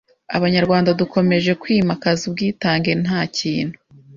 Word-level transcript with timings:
Abanyarwanda 0.37 0.95
dukomeje 1.01 1.51
kwimakaza 1.61 2.21
ubwitange 2.29 2.91
nta 3.03 3.21
kintu 3.37 3.77